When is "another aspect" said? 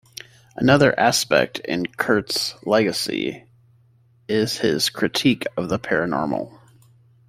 0.55-1.59